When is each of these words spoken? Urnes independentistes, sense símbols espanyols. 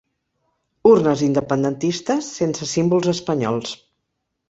Urnes 0.91 1.21
independentistes, 1.27 2.33
sense 2.41 2.71
símbols 2.75 3.15
espanyols. 3.17 3.81